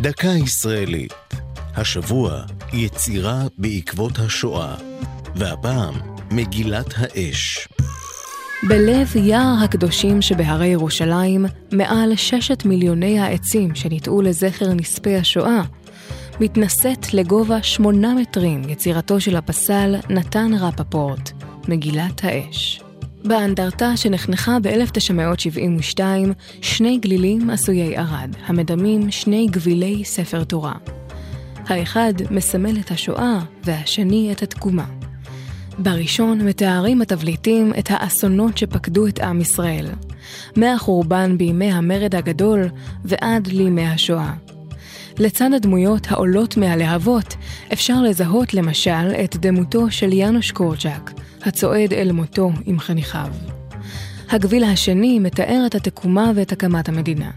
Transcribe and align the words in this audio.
דקה 0.00 0.28
ישראלית. 0.28 1.12
השבוע 1.76 2.42
יצירה 2.72 3.42
בעקבות 3.58 4.18
השואה, 4.18 4.74
והפעם 5.36 5.94
מגילת 6.30 6.94
האש. 6.96 7.68
בלב 8.68 9.16
יער 9.16 9.54
הקדושים 9.64 10.22
שבהרי 10.22 10.66
ירושלים, 10.66 11.46
מעל 11.72 12.16
ששת 12.16 12.64
מיליוני 12.64 13.20
העצים 13.20 13.74
שניטעו 13.74 14.22
לזכר 14.22 14.74
נספי 14.74 15.16
השואה, 15.16 15.62
מתנשאת 16.40 17.14
לגובה 17.14 17.62
שמונה 17.62 18.14
מטרים 18.14 18.68
יצירתו 18.68 19.20
של 19.20 19.36
הפסל 19.36 19.96
נתן 20.10 20.50
רפפורט, 20.60 21.30
מגילת 21.68 22.24
האש. 22.24 22.82
באנדרטה 23.28 23.96
שנחנכה 23.96 24.58
ב-1972, 24.62 26.00
שני 26.62 26.98
גלילים 26.98 27.50
עשויי 27.50 27.96
ערד, 27.96 28.30
המדמים 28.46 29.10
שני 29.10 29.46
גבילי 29.50 30.04
ספר 30.04 30.44
תורה. 30.44 30.72
האחד 31.66 32.12
מסמל 32.30 32.80
את 32.80 32.90
השואה 32.90 33.38
והשני 33.64 34.32
את 34.32 34.42
התקומה. 34.42 34.86
בראשון 35.78 36.40
מתארים 36.46 37.02
התבליטים 37.02 37.72
את 37.78 37.88
האסונות 37.90 38.58
שפקדו 38.58 39.06
את 39.06 39.20
עם 39.20 39.40
ישראל, 39.40 39.86
מהחורבן 40.56 41.38
בימי 41.38 41.72
המרד 41.72 42.14
הגדול 42.14 42.68
ועד 43.04 43.46
לימי 43.46 43.86
השואה. 43.86 44.32
לצד 45.18 45.50
הדמויות 45.56 46.06
העולות 46.10 46.56
מהלהבות, 46.56 47.34
אפשר 47.72 48.02
לזהות 48.02 48.54
למשל 48.54 49.10
את 49.24 49.36
דמותו 49.36 49.90
של 49.90 50.12
יאנוש 50.12 50.52
קורצ'אק, 50.52 51.12
הצועד 51.48 51.92
אל 51.92 52.12
מותו 52.12 52.50
עם 52.66 52.78
חניכיו. 52.78 53.28
הגביל 54.30 54.64
השני 54.64 55.18
מתאר 55.18 55.62
את 55.66 55.74
התקומה 55.74 56.32
ואת 56.34 56.52
הקמת 56.52 56.88
המדינה. 56.88 57.30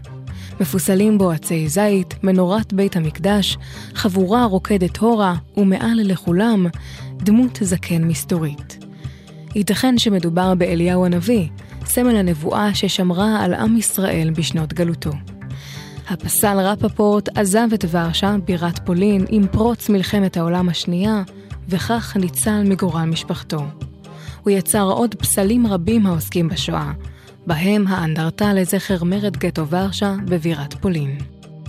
מפוסלים 0.60 1.18
בו 1.18 1.30
עצי 1.30 1.68
זית, 1.68 2.14
מנורת 2.22 2.72
בית 2.72 2.96
המקדש, 2.96 3.58
חבורה 3.94 4.44
רוקדת 4.44 4.96
הורה, 4.96 5.34
ומעל 5.56 6.00
לכולם, 6.04 6.66
דמות 7.16 7.58
זקן 7.62 8.04
מסתורית. 8.04 8.78
ייתכן 9.54 9.98
שמדובר 9.98 10.54
באליהו 10.54 11.04
הנביא, 11.06 11.48
סמל 11.84 12.16
הנבואה 12.16 12.74
ששמרה 12.74 13.44
על 13.44 13.54
עם 13.54 13.76
ישראל 13.76 14.30
בשנות 14.30 14.72
גלותו. 14.72 15.12
הפסל 16.08 16.58
רפפורט 16.60 17.38
עזב 17.38 17.68
את 17.74 17.84
ורשה, 17.90 18.36
בירת 18.44 18.86
פולין, 18.86 19.24
עם 19.28 19.46
פרוץ 19.46 19.88
מלחמת 19.88 20.36
העולם 20.36 20.68
השנייה, 20.68 21.22
וכך 21.68 22.16
ניצל 22.16 22.62
מגורל 22.64 23.04
משפחתו. 23.04 23.64
הוא 24.42 24.50
יצר 24.50 24.82
עוד 24.82 25.14
פסלים 25.14 25.66
רבים 25.66 26.06
העוסקים 26.06 26.48
בשואה, 26.48 26.92
בהם 27.46 27.86
האנדרטה 27.86 28.52
לזכר 28.52 29.04
מרד 29.04 29.36
גטו 29.36 29.68
ורשה 29.68 30.14
בבירת 30.24 30.74
פולין. 30.74 31.18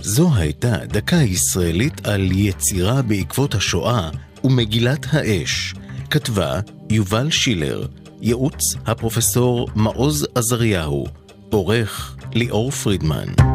זו 0.00 0.34
הייתה 0.34 0.76
דקה 0.86 1.16
ישראלית 1.16 2.06
על 2.06 2.32
יצירה 2.32 3.02
בעקבות 3.02 3.54
השואה 3.54 4.10
ומגילת 4.44 5.06
האש. 5.12 5.74
כתבה 6.10 6.60
יובל 6.90 7.30
שילר, 7.30 7.86
ייעוץ 8.20 8.74
הפרופסור 8.86 9.68
מעוז 9.74 10.26
עזריהו, 10.34 11.06
עורך 11.50 12.16
ליאור 12.34 12.70
פרידמן. 12.70 13.53